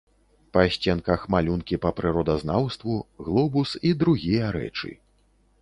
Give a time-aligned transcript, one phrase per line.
[0.55, 2.97] Па сценках малюнкі па прыродазнаўству,
[3.29, 4.91] глобус і другія рэчы.